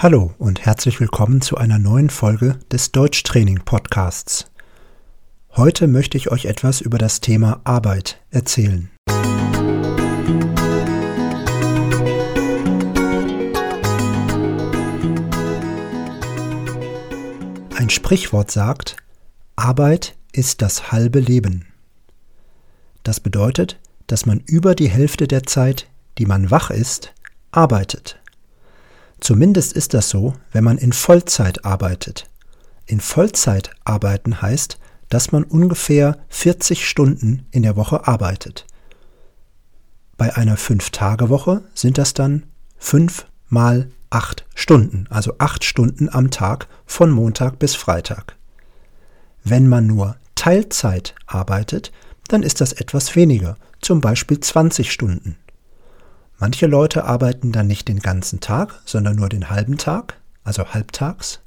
Hallo 0.00 0.32
und 0.38 0.64
herzlich 0.64 1.00
willkommen 1.00 1.40
zu 1.40 1.56
einer 1.56 1.80
neuen 1.80 2.08
Folge 2.08 2.60
des 2.70 2.92
Deutschtraining 2.92 3.62
Podcasts. 3.64 4.48
Heute 5.56 5.88
möchte 5.88 6.16
ich 6.16 6.30
euch 6.30 6.44
etwas 6.44 6.80
über 6.80 6.98
das 6.98 7.20
Thema 7.20 7.60
Arbeit 7.64 8.20
erzählen. 8.30 8.92
Ein 17.74 17.90
Sprichwort 17.90 18.52
sagt, 18.52 18.98
Arbeit 19.56 20.16
ist 20.30 20.62
das 20.62 20.92
halbe 20.92 21.18
Leben. 21.18 21.66
Das 23.02 23.18
bedeutet, 23.18 23.80
dass 24.06 24.26
man 24.26 24.38
über 24.46 24.76
die 24.76 24.90
Hälfte 24.90 25.26
der 25.26 25.42
Zeit, 25.42 25.88
die 26.18 26.26
man 26.26 26.52
wach 26.52 26.70
ist, 26.70 27.12
arbeitet. 27.50 28.17
Zumindest 29.20 29.72
ist 29.72 29.94
das 29.94 30.10
so, 30.10 30.34
wenn 30.52 30.64
man 30.64 30.78
in 30.78 30.92
Vollzeit 30.92 31.64
arbeitet. 31.64 32.28
In 32.86 33.00
Vollzeit 33.00 33.70
arbeiten 33.84 34.40
heißt, 34.40 34.78
dass 35.08 35.32
man 35.32 35.44
ungefähr 35.44 36.18
40 36.28 36.88
Stunden 36.88 37.46
in 37.50 37.62
der 37.62 37.76
Woche 37.76 38.06
arbeitet. 38.06 38.66
Bei 40.16 40.36
einer 40.36 40.56
5-Tage-Woche 40.56 41.62
sind 41.74 41.98
das 41.98 42.14
dann 42.14 42.44
5 42.78 43.26
mal 43.48 43.90
8 44.10 44.46
Stunden, 44.54 45.06
also 45.10 45.34
8 45.38 45.64
Stunden 45.64 46.08
am 46.08 46.30
Tag 46.30 46.66
von 46.86 47.10
Montag 47.10 47.58
bis 47.58 47.74
Freitag. 47.74 48.36
Wenn 49.44 49.68
man 49.68 49.86
nur 49.86 50.16
Teilzeit 50.34 51.14
arbeitet, 51.26 51.92
dann 52.28 52.42
ist 52.42 52.60
das 52.60 52.72
etwas 52.72 53.16
weniger, 53.16 53.56
zum 53.80 54.00
Beispiel 54.00 54.40
20 54.40 54.92
Stunden. 54.92 55.36
Manche 56.38 56.66
Leute 56.66 57.04
arbeiten 57.04 57.50
dann 57.50 57.66
nicht 57.66 57.88
den 57.88 57.98
ganzen 57.98 58.38
Tag, 58.38 58.80
sondern 58.84 59.16
nur 59.16 59.28
den 59.28 59.50
halben 59.50 59.76
Tag, 59.76 60.20
also 60.44 60.66
halbtags. 60.72 61.40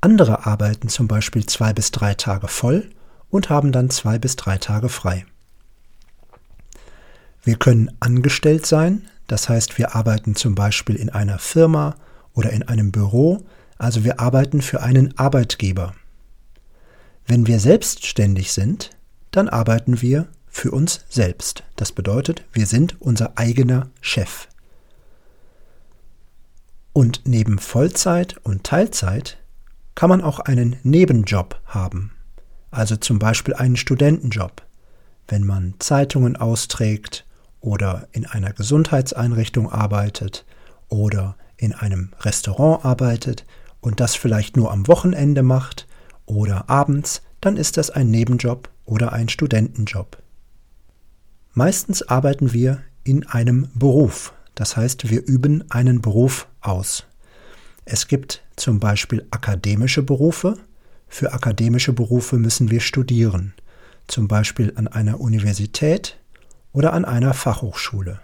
Andere 0.00 0.46
arbeiten 0.46 0.88
zum 0.88 1.06
Beispiel 1.06 1.46
zwei 1.46 1.72
bis 1.72 1.92
drei 1.92 2.14
Tage 2.14 2.48
voll 2.48 2.90
und 3.30 3.50
haben 3.50 3.70
dann 3.70 3.88
zwei 3.90 4.18
bis 4.18 4.34
drei 4.34 4.58
Tage 4.58 4.88
frei. 4.88 5.26
Wir 7.44 7.56
können 7.56 7.90
angestellt 8.00 8.66
sein, 8.66 9.06
das 9.28 9.48
heißt 9.48 9.78
wir 9.78 9.94
arbeiten 9.94 10.34
zum 10.34 10.56
Beispiel 10.56 10.96
in 10.96 11.10
einer 11.10 11.38
Firma 11.38 11.94
oder 12.34 12.50
in 12.50 12.66
einem 12.66 12.90
Büro, 12.90 13.44
also 13.78 14.02
wir 14.02 14.18
arbeiten 14.18 14.60
für 14.60 14.82
einen 14.82 15.16
Arbeitgeber. 15.18 15.94
Wenn 17.26 17.46
wir 17.46 17.60
selbstständig 17.60 18.52
sind, 18.52 18.90
dann 19.30 19.48
arbeiten 19.48 20.02
wir 20.02 20.26
für 20.50 20.70
uns 20.72 21.04
selbst. 21.08 21.62
Das 21.76 21.92
bedeutet, 21.92 22.44
wir 22.52 22.66
sind 22.66 23.00
unser 23.00 23.38
eigener 23.38 23.88
Chef. 24.00 24.48
Und 26.92 27.22
neben 27.24 27.58
Vollzeit 27.58 28.36
und 28.42 28.64
Teilzeit 28.64 29.38
kann 29.94 30.10
man 30.10 30.20
auch 30.20 30.40
einen 30.40 30.76
Nebenjob 30.82 31.60
haben, 31.66 32.12
also 32.70 32.96
zum 32.96 33.18
Beispiel 33.18 33.54
einen 33.54 33.76
Studentenjob, 33.76 34.62
wenn 35.28 35.44
man 35.44 35.74
Zeitungen 35.78 36.36
austrägt 36.36 37.24
oder 37.60 38.08
in 38.12 38.26
einer 38.26 38.52
Gesundheitseinrichtung 38.52 39.70
arbeitet 39.70 40.44
oder 40.88 41.36
in 41.56 41.74
einem 41.74 42.10
Restaurant 42.20 42.84
arbeitet 42.84 43.44
und 43.80 44.00
das 44.00 44.14
vielleicht 44.14 44.56
nur 44.56 44.72
am 44.72 44.88
Wochenende 44.88 45.42
macht 45.42 45.86
oder 46.26 46.68
abends, 46.68 47.22
dann 47.40 47.56
ist 47.56 47.76
das 47.76 47.90
ein 47.90 48.10
Nebenjob 48.10 48.68
oder 48.84 49.12
ein 49.12 49.28
Studentenjob. 49.28 50.18
Meistens 51.52 52.02
arbeiten 52.02 52.52
wir 52.52 52.82
in 53.02 53.26
einem 53.26 53.68
Beruf, 53.74 54.32
das 54.54 54.76
heißt 54.76 55.10
wir 55.10 55.26
üben 55.26 55.64
einen 55.70 56.00
Beruf 56.00 56.46
aus. 56.60 57.06
Es 57.84 58.06
gibt 58.06 58.42
zum 58.54 58.78
Beispiel 58.78 59.26
akademische 59.30 60.02
Berufe. 60.02 60.56
Für 61.08 61.32
akademische 61.32 61.92
Berufe 61.92 62.36
müssen 62.36 62.70
wir 62.70 62.80
studieren, 62.80 63.52
zum 64.06 64.28
Beispiel 64.28 64.72
an 64.76 64.86
einer 64.86 65.20
Universität 65.20 66.18
oder 66.72 66.92
an 66.92 67.04
einer 67.04 67.34
Fachhochschule. 67.34 68.20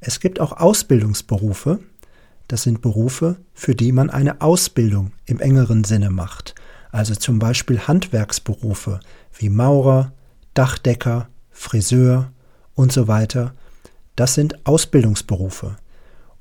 Es 0.00 0.18
gibt 0.18 0.40
auch 0.40 0.52
Ausbildungsberufe. 0.52 1.78
Das 2.48 2.64
sind 2.64 2.82
Berufe, 2.82 3.36
für 3.54 3.76
die 3.76 3.92
man 3.92 4.10
eine 4.10 4.40
Ausbildung 4.40 5.12
im 5.26 5.38
engeren 5.38 5.84
Sinne 5.84 6.10
macht, 6.10 6.56
also 6.90 7.14
zum 7.14 7.38
Beispiel 7.38 7.78
Handwerksberufe 7.78 9.00
wie 9.38 9.48
Maurer, 9.48 10.12
Dachdecker, 10.54 11.28
Friseur 11.54 12.30
und 12.74 12.92
so 12.92 13.08
weiter, 13.08 13.54
das 14.16 14.34
sind 14.34 14.66
Ausbildungsberufe. 14.66 15.76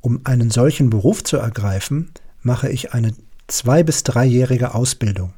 Um 0.01 0.19
einen 0.25 0.51
solchen 0.51 0.89
Beruf 0.89 1.23
zu 1.23 1.37
ergreifen, 1.37 2.11
mache 2.41 2.69
ich 2.69 2.93
eine 2.93 3.13
zwei- 3.47 3.83
bis 3.83 4.03
dreijährige 4.03 4.73
Ausbildung. 4.75 5.33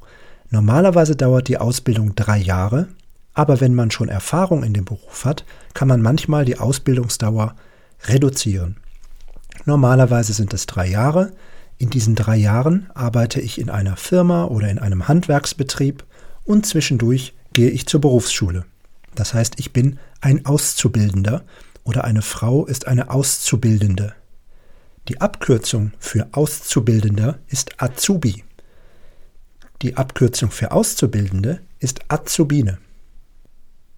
Normalerweise 0.50 1.14
dauert 1.14 1.46
die 1.46 1.58
Ausbildung 1.58 2.14
drei 2.14 2.38
Jahre, 2.38 2.88
aber 3.34 3.60
wenn 3.60 3.74
man 3.74 3.90
schon 3.90 4.08
Erfahrung 4.08 4.64
in 4.64 4.72
dem 4.72 4.84
Beruf 4.84 5.24
hat, 5.24 5.44
kann 5.74 5.88
man 5.88 6.02
manchmal 6.02 6.44
die 6.44 6.58
Ausbildungsdauer 6.58 7.54
reduzieren. 8.04 8.76
Normalerweise 9.66 10.32
sind 10.32 10.54
es 10.54 10.66
drei 10.66 10.88
Jahre. 10.88 11.32
In 11.78 11.90
diesen 11.90 12.14
drei 12.14 12.36
Jahren 12.36 12.88
arbeite 12.94 13.40
ich 13.40 13.60
in 13.60 13.68
einer 13.68 13.96
Firma 13.96 14.44
oder 14.44 14.70
in 14.70 14.78
einem 14.78 15.06
Handwerksbetrieb 15.06 16.04
und 16.44 16.64
zwischendurch 16.64 17.34
gehe 17.52 17.70
ich 17.70 17.86
zur 17.86 18.00
Berufsschule. 18.00 18.64
Das 19.16 19.34
heißt, 19.34 19.54
ich 19.58 19.72
bin 19.72 19.98
ein 20.20 20.46
Auszubildender 20.46 21.44
oder 21.84 22.04
eine 22.04 22.22
Frau 22.22 22.66
ist 22.66 22.86
eine 22.86 23.10
Auszubildende. 23.10 24.14
Die 25.08 25.20
Abkürzung 25.20 25.92
für 25.98 26.28
Auszubildender 26.32 27.38
ist 27.48 27.80
Azubi. 27.82 28.44
Die 29.82 29.96
Abkürzung 29.96 30.50
für 30.50 30.72
Auszubildende 30.72 31.60
ist 31.78 32.00
Azubine. 32.08 32.78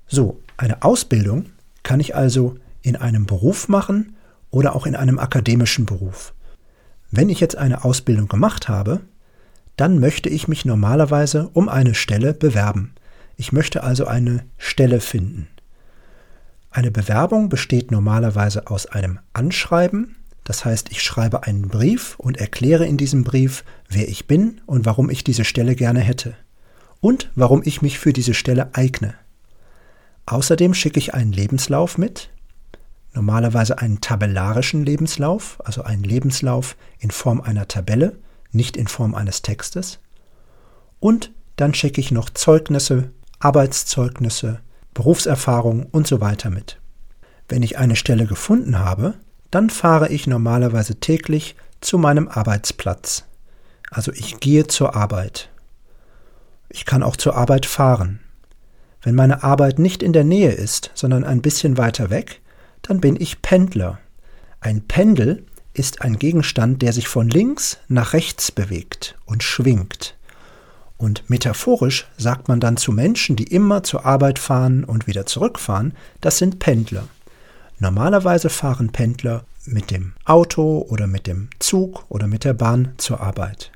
So, 0.06 0.40
eine 0.56 0.82
Ausbildung 0.82 1.46
kann 1.82 2.00
ich 2.00 2.14
also 2.14 2.56
in 2.82 2.96
einem 2.96 3.26
Beruf 3.26 3.68
machen 3.68 4.16
oder 4.50 4.74
auch 4.74 4.86
in 4.86 4.96
einem 4.96 5.18
akademischen 5.18 5.86
Beruf. 5.86 6.34
Wenn 7.10 7.28
ich 7.28 7.40
jetzt 7.40 7.56
eine 7.56 7.84
Ausbildung 7.84 8.28
gemacht 8.28 8.68
habe, 8.68 9.00
dann 9.76 10.00
möchte 10.00 10.28
ich 10.28 10.48
mich 10.48 10.64
normalerweise 10.64 11.48
um 11.52 11.68
eine 11.68 11.94
Stelle 11.94 12.34
bewerben. 12.34 12.94
Ich 13.40 13.52
möchte 13.52 13.84
also 13.84 14.04
eine 14.04 14.44
Stelle 14.58 15.00
finden. 15.00 15.46
Eine 16.70 16.90
Bewerbung 16.90 17.48
besteht 17.48 17.92
normalerweise 17.92 18.66
aus 18.66 18.86
einem 18.86 19.20
Anschreiben, 19.32 20.16
das 20.42 20.64
heißt, 20.64 20.90
ich 20.90 21.02
schreibe 21.02 21.44
einen 21.44 21.68
Brief 21.68 22.16
und 22.18 22.38
erkläre 22.38 22.84
in 22.84 22.96
diesem 22.96 23.22
Brief, 23.22 23.64
wer 23.88 24.08
ich 24.08 24.26
bin 24.26 24.60
und 24.66 24.86
warum 24.86 25.08
ich 25.08 25.22
diese 25.22 25.44
Stelle 25.44 25.76
gerne 25.76 26.00
hätte 26.00 26.34
und 27.00 27.30
warum 27.36 27.62
ich 27.64 27.80
mich 27.80 28.00
für 28.00 28.12
diese 28.12 28.34
Stelle 28.34 28.70
eigne. 28.74 29.14
Außerdem 30.26 30.74
schicke 30.74 30.98
ich 30.98 31.14
einen 31.14 31.32
Lebenslauf 31.32 31.96
mit, 31.96 32.30
normalerweise 33.14 33.78
einen 33.78 34.00
tabellarischen 34.00 34.84
Lebenslauf, 34.84 35.58
also 35.64 35.84
einen 35.84 36.02
Lebenslauf 36.02 36.76
in 36.98 37.12
Form 37.12 37.40
einer 37.40 37.68
Tabelle, 37.68 38.18
nicht 38.50 38.76
in 38.76 38.88
Form 38.88 39.14
eines 39.14 39.42
Textes. 39.42 40.00
Und 40.98 41.30
dann 41.54 41.72
schicke 41.72 42.00
ich 42.00 42.10
noch 42.10 42.30
Zeugnisse 42.30 43.12
Arbeitszeugnisse, 43.40 44.60
Berufserfahrung 44.94 45.86
und 45.90 46.06
so 46.06 46.20
weiter 46.20 46.50
mit. 46.50 46.78
Wenn 47.48 47.62
ich 47.62 47.78
eine 47.78 47.96
Stelle 47.96 48.26
gefunden 48.26 48.78
habe, 48.78 49.14
dann 49.50 49.70
fahre 49.70 50.08
ich 50.08 50.26
normalerweise 50.26 50.96
täglich 50.96 51.56
zu 51.80 51.98
meinem 51.98 52.28
Arbeitsplatz. 52.28 53.24
Also 53.90 54.12
ich 54.12 54.40
gehe 54.40 54.66
zur 54.66 54.94
Arbeit. 54.94 55.50
Ich 56.68 56.84
kann 56.84 57.02
auch 57.02 57.16
zur 57.16 57.36
Arbeit 57.36 57.64
fahren. 57.64 58.20
Wenn 59.00 59.14
meine 59.14 59.42
Arbeit 59.42 59.78
nicht 59.78 60.02
in 60.02 60.12
der 60.12 60.24
Nähe 60.24 60.52
ist, 60.52 60.90
sondern 60.94 61.24
ein 61.24 61.40
bisschen 61.40 61.78
weiter 61.78 62.10
weg, 62.10 62.42
dann 62.82 63.00
bin 63.00 63.16
ich 63.18 63.40
Pendler. 63.40 63.98
Ein 64.60 64.82
Pendel 64.86 65.46
ist 65.72 66.02
ein 66.02 66.18
Gegenstand, 66.18 66.82
der 66.82 66.92
sich 66.92 67.08
von 67.08 67.28
links 67.28 67.78
nach 67.86 68.12
rechts 68.12 68.50
bewegt 68.50 69.16
und 69.24 69.42
schwingt. 69.42 70.17
Und 70.98 71.30
metaphorisch 71.30 72.08
sagt 72.18 72.48
man 72.48 72.60
dann 72.60 72.76
zu 72.76 72.92
Menschen, 72.92 73.36
die 73.36 73.44
immer 73.44 73.84
zur 73.84 74.04
Arbeit 74.04 74.38
fahren 74.38 74.84
und 74.84 75.06
wieder 75.06 75.26
zurückfahren, 75.26 75.94
das 76.20 76.38
sind 76.38 76.58
Pendler. 76.58 77.08
Normalerweise 77.78 78.50
fahren 78.50 78.90
Pendler 78.90 79.44
mit 79.64 79.92
dem 79.92 80.14
Auto 80.24 80.84
oder 80.88 81.06
mit 81.06 81.28
dem 81.28 81.48
Zug 81.60 82.04
oder 82.08 82.26
mit 82.26 82.44
der 82.44 82.54
Bahn 82.54 82.94
zur 82.96 83.20
Arbeit. 83.20 83.70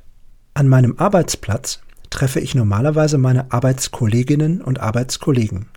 An 0.55 0.69
meinem 0.69 0.99
Arbeitsplatz 0.99 1.81
treffe 2.11 2.41
ich 2.41 2.57
normalerweise 2.57 3.19
meine 3.19 3.53
Arbeitskolleginnen 3.53 4.61
und 4.61 4.81
Arbeitskollegen. 4.81 5.69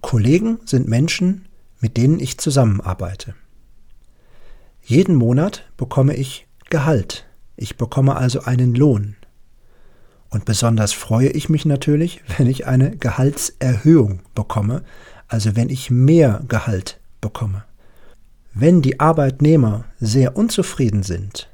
Kollegen 0.00 0.58
sind 0.64 0.88
Menschen, 0.88 1.46
mit 1.80 1.96
denen 1.96 2.18
ich 2.18 2.38
zusammenarbeite. 2.38 3.34
Jeden 4.82 5.14
Monat 5.14 5.64
bekomme 5.76 6.16
ich 6.16 6.46
Gehalt. 6.70 7.26
Ich 7.56 7.76
bekomme 7.76 8.16
also 8.16 8.40
einen 8.42 8.74
Lohn. 8.74 9.16
Und 10.36 10.44
besonders 10.44 10.92
freue 10.92 11.30
ich 11.30 11.48
mich 11.48 11.64
natürlich, 11.64 12.20
wenn 12.36 12.46
ich 12.46 12.66
eine 12.66 12.94
Gehaltserhöhung 12.94 14.20
bekomme, 14.34 14.84
also 15.28 15.56
wenn 15.56 15.70
ich 15.70 15.90
mehr 15.90 16.44
Gehalt 16.46 17.00
bekomme. 17.22 17.64
Wenn 18.52 18.82
die 18.82 19.00
Arbeitnehmer 19.00 19.86
sehr 19.98 20.36
unzufrieden 20.36 21.02
sind 21.02 21.48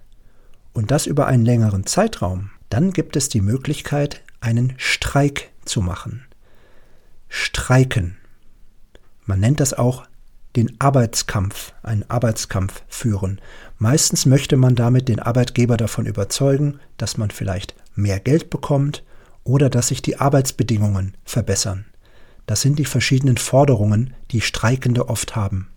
und 0.73 0.91
das 0.91 1.07
über 1.07 1.29
einen 1.29 1.45
längeren 1.45 1.87
Zeitraum, 1.87 2.51
dann 2.71 2.93
gibt 2.93 3.15
es 3.15 3.29
die 3.29 3.41
Möglichkeit, 3.41 4.21
einen 4.41 4.73
Streik 4.79 5.51
zu 5.65 5.81
machen. 5.81 6.25
Streiken. 7.29 8.17
Man 9.27 9.39
nennt 9.39 9.61
das 9.61 9.75
auch 9.75 10.09
den 10.57 10.81
Arbeitskampf, 10.81 11.73
einen 11.85 12.11
Arbeitskampf 12.11 12.83
führen. 12.89 13.41
Meistens 13.79 14.27
möchte 14.27 14.57
man 14.57 14.75
damit 14.75 15.09
den 15.09 15.21
Arbeitgeber 15.21 15.77
davon 15.77 16.07
überzeugen, 16.07 16.81
dass 16.97 17.17
man 17.17 17.31
vielleicht 17.31 17.77
mehr 17.95 18.21
Geld 18.21 18.51
bekommt 18.51 19.03
oder 19.45 19.71
dass 19.71 19.89
sich 19.89 20.03
die 20.03 20.19
Arbeitsbedingungen 20.19 21.17
verbessern. 21.25 21.87
Das 22.47 22.61
sind 22.61 22.79
die 22.79 22.85
verschiedenen 22.85 23.37
Forderungen, 23.37 24.15
die 24.31 24.41
Streikende 24.41 25.09
oft 25.09 25.37
haben. 25.37 25.69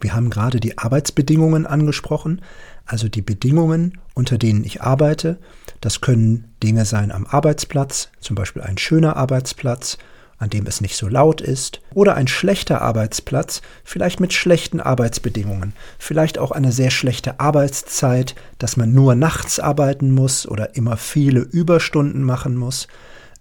Wir 0.00 0.14
haben 0.14 0.28
gerade 0.28 0.60
die 0.60 0.76
Arbeitsbedingungen 0.76 1.66
angesprochen, 1.66 2.42
also 2.84 3.08
die 3.08 3.22
Bedingungen, 3.22 3.98
unter 4.12 4.36
denen 4.36 4.64
ich 4.64 4.82
arbeite. 4.82 5.38
Das 5.80 6.00
können 6.00 6.52
Dinge 6.62 6.84
sein 6.84 7.10
am 7.10 7.26
Arbeitsplatz, 7.26 8.10
zum 8.20 8.36
Beispiel 8.36 8.62
ein 8.62 8.76
schöner 8.76 9.16
Arbeitsplatz, 9.16 9.96
an 10.44 10.50
dem 10.50 10.66
es 10.66 10.82
nicht 10.82 10.96
so 10.96 11.08
laut 11.08 11.40
ist, 11.40 11.80
oder 11.94 12.16
ein 12.16 12.28
schlechter 12.28 12.82
Arbeitsplatz, 12.82 13.62
vielleicht 13.82 14.20
mit 14.20 14.34
schlechten 14.34 14.78
Arbeitsbedingungen, 14.78 15.72
vielleicht 15.98 16.38
auch 16.38 16.50
eine 16.50 16.70
sehr 16.70 16.90
schlechte 16.90 17.40
Arbeitszeit, 17.40 18.34
dass 18.58 18.76
man 18.76 18.92
nur 18.92 19.14
nachts 19.14 19.58
arbeiten 19.58 20.10
muss 20.12 20.46
oder 20.46 20.76
immer 20.76 20.98
viele 20.98 21.40
Überstunden 21.40 22.22
machen 22.22 22.56
muss. 22.56 22.88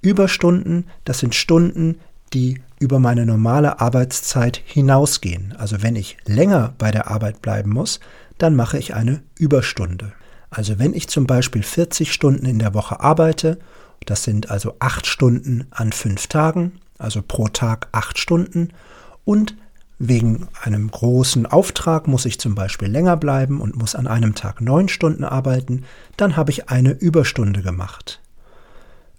Überstunden, 0.02 0.86
das 1.04 1.20
sind 1.20 1.36
Stunden, 1.36 2.00
die 2.34 2.62
über 2.80 3.00
meine 3.00 3.26
normale 3.26 3.82
Arbeitszeit 3.82 4.62
hinausgehen. 4.64 5.54
Also 5.58 5.84
wenn 5.84 5.98
ich 5.98 6.16
länger 6.26 6.74
bei 6.78 6.90
der 6.90 7.12
Arbeit 7.12 7.42
bleiben 7.42 7.72
muss, 7.72 8.00
dann 8.38 8.56
mache 8.56 8.78
ich 8.78 8.96
eine 8.96 9.22
Überstunde. 9.38 10.14
Also 10.50 10.80
wenn 10.80 10.94
ich 10.94 11.10
zum 11.10 11.28
Beispiel 11.28 11.64
40 11.64 12.14
Stunden 12.14 12.46
in 12.46 12.60
der 12.60 12.74
Woche 12.74 13.02
arbeite, 13.02 13.60
das 14.06 14.24
sind 14.24 14.50
also 14.50 14.76
8 14.80 15.06
Stunden 15.06 15.68
an 15.72 15.92
5 15.92 16.28
Tagen, 16.28 16.80
also 16.98 17.22
pro 17.22 17.48
Tag 17.48 17.88
8 17.92 18.18
Stunden, 18.18 18.70
und 19.26 19.56
wegen 20.00 20.48
einem 20.62 20.92
großen 20.92 21.46
Auftrag 21.46 22.08
muss 22.08 22.26
ich 22.26 22.40
zum 22.40 22.56
Beispiel 22.56 22.90
länger 22.90 23.16
bleiben 23.16 23.62
und 23.62 23.78
muss 23.78 23.96
an 23.96 24.08
einem 24.08 24.36
Tag 24.36 24.60
9 24.60 24.90
Stunden 24.90 25.24
arbeiten, 25.24 25.84
dann 26.18 26.36
habe 26.36 26.52
ich 26.52 26.70
eine 26.70 26.92
Überstunde 26.92 27.62
gemacht. 27.62 28.20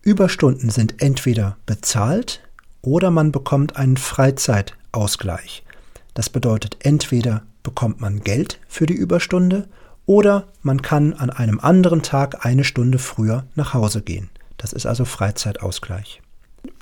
Überstunden 0.03 0.69
sind 0.69 1.01
entweder 1.01 1.57
bezahlt 1.65 2.41
oder 2.83 3.11
man 3.11 3.33
bekommt 3.33 3.77
einen 3.77 3.97
Freizeitausgleich. 3.97 5.65
Das 6.13 6.29
bedeutet, 6.29 6.77
entweder 6.81 7.43
bekommt 7.63 8.01
man 8.01 8.21
Geld 8.21 8.61
für 8.69 8.85
die 8.85 8.95
Überstunde 8.95 9.67
oder 10.05 10.49
man 10.63 10.83
kann 10.83 11.15
an 11.15 11.31
einem 11.31 11.61
anderen 11.61 12.03
Tag 12.03 12.45
eine 12.45 12.65
Stunde 12.65 12.99
früher 12.99 13.47
nach 13.55 13.73
Hause 13.73 14.03
gehen. 14.03 14.29
Das 14.59 14.75
ist 14.75 14.85
also 14.85 15.07
Freizeitausgleich. 15.07 16.21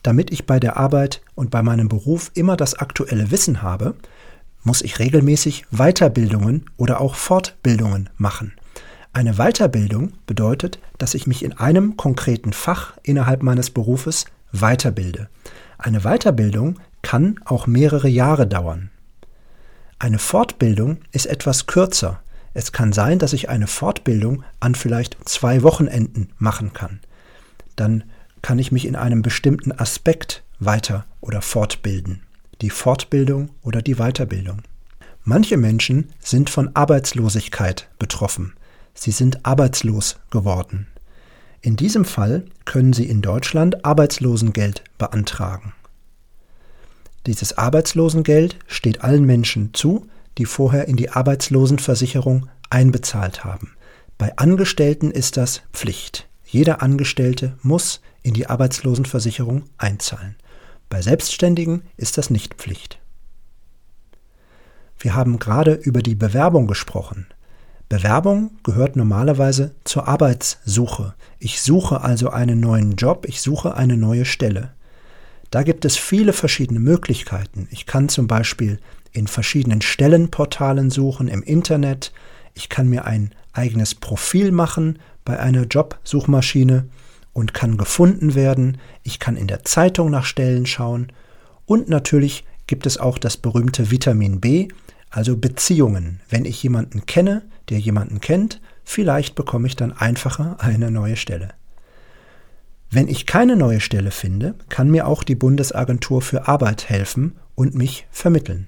Damit 0.02 0.32
ich 0.32 0.46
bei 0.46 0.58
der 0.58 0.76
Arbeit 0.76 1.22
und 1.34 1.50
bei 1.50 1.62
meinem 1.62 1.88
Beruf 1.88 2.30
immer 2.34 2.56
das 2.56 2.74
aktuelle 2.74 3.30
Wissen 3.30 3.62
habe, 3.62 3.94
muss 4.64 4.82
ich 4.82 4.98
regelmäßig 4.98 5.64
Weiterbildungen 5.70 6.66
oder 6.76 7.00
auch 7.00 7.14
Fortbildungen 7.14 8.10
machen. 8.16 8.52
Eine 9.12 9.34
Weiterbildung 9.34 10.12
bedeutet, 10.26 10.78
dass 10.98 11.14
ich 11.14 11.26
mich 11.26 11.44
in 11.44 11.52
einem 11.52 11.96
konkreten 11.96 12.52
Fach 12.52 12.94
innerhalb 13.02 13.42
meines 13.42 13.70
Berufes 13.70 14.24
weiterbilde. 14.52 15.28
Eine 15.78 16.00
Weiterbildung 16.00 16.78
kann 17.02 17.38
auch 17.44 17.66
mehrere 17.66 18.08
Jahre 18.08 18.46
dauern. 18.46 18.90
Eine 19.98 20.18
Fortbildung 20.18 20.98
ist 21.12 21.26
etwas 21.26 21.66
kürzer. 21.66 22.22
Es 22.54 22.72
kann 22.72 22.92
sein, 22.92 23.18
dass 23.18 23.32
ich 23.32 23.48
eine 23.48 23.66
Fortbildung 23.66 24.44
an 24.60 24.74
vielleicht 24.74 25.16
zwei 25.28 25.62
Wochenenden 25.62 26.30
machen 26.38 26.72
kann. 26.72 27.00
Dann 27.76 28.04
kann 28.42 28.58
ich 28.58 28.72
mich 28.72 28.86
in 28.86 28.96
einem 28.96 29.22
bestimmten 29.22 29.72
Aspekt 29.72 30.42
weiter 30.58 31.06
oder 31.20 31.42
fortbilden. 31.42 32.22
Die 32.60 32.70
Fortbildung 32.70 33.50
oder 33.62 33.82
die 33.82 33.94
Weiterbildung. 33.94 34.62
Manche 35.24 35.56
Menschen 35.56 36.10
sind 36.20 36.50
von 36.50 36.74
Arbeitslosigkeit 36.74 37.88
betroffen. 37.98 38.54
Sie 38.94 39.12
sind 39.12 39.46
arbeitslos 39.46 40.18
geworden. 40.30 40.88
In 41.60 41.76
diesem 41.76 42.04
Fall 42.04 42.44
können 42.64 42.92
Sie 42.92 43.08
in 43.08 43.22
Deutschland 43.22 43.84
Arbeitslosengeld 43.84 44.82
beantragen. 44.98 45.72
Dieses 47.26 47.56
Arbeitslosengeld 47.56 48.58
steht 48.66 49.02
allen 49.02 49.24
Menschen 49.24 49.72
zu, 49.72 50.08
die 50.38 50.44
vorher 50.44 50.88
in 50.88 50.96
die 50.96 51.10
Arbeitslosenversicherung 51.10 52.48
einbezahlt 52.68 53.44
haben. 53.44 53.76
Bei 54.18 54.36
Angestellten 54.36 55.12
ist 55.12 55.36
das 55.36 55.62
Pflicht. 55.72 56.28
Jeder 56.44 56.82
Angestellte 56.82 57.56
muss 57.62 58.00
in 58.22 58.34
die 58.34 58.46
Arbeitslosenversicherung 58.46 59.64
einzahlen. 59.78 60.36
Bei 60.88 61.02
Selbstständigen 61.02 61.82
ist 61.96 62.18
das 62.18 62.30
nicht 62.30 62.54
Pflicht. 62.54 62.98
Wir 64.98 65.14
haben 65.14 65.38
gerade 65.38 65.72
über 65.72 66.02
die 66.02 66.14
Bewerbung 66.14 66.66
gesprochen. 66.66 67.26
Bewerbung 67.88 68.52
gehört 68.62 68.96
normalerweise 68.96 69.74
zur 69.84 70.06
Arbeitssuche. 70.06 71.14
Ich 71.38 71.60
suche 71.60 72.00
also 72.02 72.30
einen 72.30 72.60
neuen 72.60 72.96
Job, 72.96 73.26
ich 73.28 73.42
suche 73.42 73.74
eine 73.74 73.96
neue 73.96 74.24
Stelle. 74.24 74.72
Da 75.50 75.62
gibt 75.62 75.84
es 75.84 75.96
viele 75.96 76.32
verschiedene 76.32 76.80
Möglichkeiten. 76.80 77.68
Ich 77.70 77.84
kann 77.84 78.08
zum 78.08 78.26
Beispiel 78.26 78.78
in 79.12 79.26
verschiedenen 79.26 79.82
Stellenportalen 79.82 80.90
suchen 80.90 81.28
im 81.28 81.42
Internet. 81.42 82.12
Ich 82.54 82.68
kann 82.68 82.88
mir 82.88 83.04
ein 83.04 83.34
eigenes 83.52 83.94
Profil 83.94 84.52
machen 84.52 84.98
bei 85.24 85.38
einer 85.38 85.64
Jobsuchmaschine 85.64 86.88
und 87.32 87.54
kann 87.54 87.76
gefunden 87.76 88.34
werden. 88.34 88.78
Ich 89.02 89.18
kann 89.18 89.36
in 89.36 89.46
der 89.46 89.64
Zeitung 89.64 90.10
nach 90.10 90.24
Stellen 90.24 90.66
schauen. 90.66 91.12
Und 91.66 91.88
natürlich 91.88 92.44
gibt 92.66 92.86
es 92.86 92.98
auch 92.98 93.18
das 93.18 93.36
berühmte 93.36 93.90
Vitamin 93.90 94.40
B, 94.40 94.68
also 95.10 95.36
Beziehungen. 95.36 96.20
Wenn 96.28 96.44
ich 96.44 96.62
jemanden 96.62 97.06
kenne, 97.06 97.42
der 97.68 97.78
jemanden 97.78 98.20
kennt, 98.20 98.60
vielleicht 98.84 99.34
bekomme 99.34 99.66
ich 99.66 99.76
dann 99.76 99.92
einfacher 99.92 100.56
eine 100.58 100.90
neue 100.90 101.16
Stelle. 101.16 101.50
Wenn 102.90 103.08
ich 103.08 103.26
keine 103.26 103.56
neue 103.56 103.80
Stelle 103.80 104.10
finde, 104.10 104.54
kann 104.68 104.90
mir 104.90 105.06
auch 105.06 105.24
die 105.24 105.34
Bundesagentur 105.34 106.20
für 106.20 106.48
Arbeit 106.48 106.90
helfen 106.90 107.36
und 107.54 107.74
mich 107.74 108.06
vermitteln. 108.10 108.66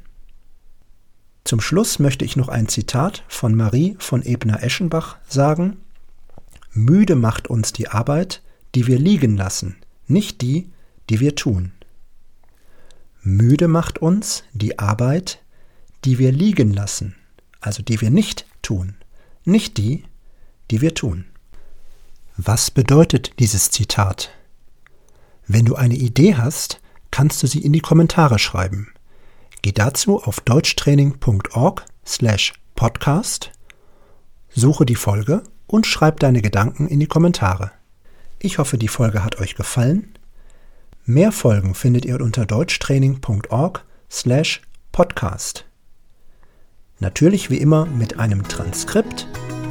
Zum 1.45 1.61
Schluss 1.61 1.99
möchte 1.99 2.25
ich 2.25 2.37
noch 2.37 2.49
ein 2.49 2.69
Zitat 2.69 3.23
von 3.29 3.55
Marie 3.55 3.97
von 3.99 4.23
Ebner-Eschenbach 4.25 5.19
sagen. 5.29 5.77
Müde 6.73 7.17
macht 7.17 7.49
uns 7.49 7.75
die 7.75 7.89
Arbeit, 7.89 8.43
die 8.75 8.87
wir 8.87 8.99
liegen 8.99 9.37
lassen, 9.37 9.77
nicht 10.07 10.43
die, 10.43 10.71
die 11.11 11.21
wir 11.21 11.35
tun. 11.35 11.73
Müde 13.23 13.69
macht 13.69 13.99
uns 13.99 14.45
die 14.53 14.79
Arbeit, 14.79 15.43
die 16.05 16.19
wir 16.19 16.33
liegen 16.33 16.73
lassen, 16.73 17.15
also 17.61 17.83
die 17.83 18.01
wir 18.01 18.11
nicht 18.11 18.47
tun, 18.63 18.97
nicht 19.45 19.79
die, 19.79 20.05
die 20.71 20.81
wir 20.81 20.95
tun. 20.95 21.25
Was 22.37 22.71
bedeutet 22.71 23.39
dieses 23.39 23.71
Zitat? 23.71 24.31
Wenn 25.47 25.65
du 25.65 25.75
eine 25.77 25.95
Idee 25.95 26.35
hast, 26.35 26.81
kannst 27.11 27.43
du 27.43 27.47
sie 27.47 27.61
in 27.61 27.73
die 27.73 27.81
Kommentare 27.81 28.39
schreiben. 28.39 28.93
Geh 29.63 29.73
dazu 29.73 30.23
auf 30.23 30.41
deutschtraining.org 30.41 31.87
slash 32.05 32.53
podcast, 32.75 33.53
suche 34.51 34.85
die 34.85 34.97
Folge 34.97 35.45
und 35.67 35.87
schreib 35.87 36.21
deine 36.21 36.43
Gedanken 36.43 36.89
in 36.89 37.01
die 37.01 37.07
Kommentare. 37.07 37.71
Ich 38.45 38.59
hoffe, 38.59 38.77
die 38.77 38.89
Folge 38.89 39.25
hat 39.25 39.41
euch 39.41 39.55
gefallen. 39.55 40.13
Mehr 41.07 41.33
Folgen 41.33 41.75
findet 41.75 42.05
ihr 42.05 42.21
unter 42.21 42.45
deutschtraining.org 42.45 43.87
slash 44.11 44.61
podcast. 44.93 45.65
Natürlich 46.99 47.49
wie 47.49 47.57
immer 47.57 47.87
mit 47.87 48.19
einem 48.19 48.47
Transkript 48.47 49.27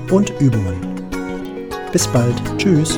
und 0.09 0.31
Übungen. 0.39 0.79
Bis 1.91 2.07
bald. 2.07 2.35
Tschüss. 2.57 2.97